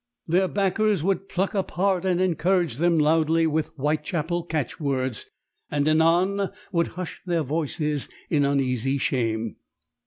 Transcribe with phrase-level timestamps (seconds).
[0.27, 5.27] Their backers would pluck up heart and encourage them loudly with Whitechapel catch words,
[5.69, 9.57] and anon would hush their voices in uneasy shame.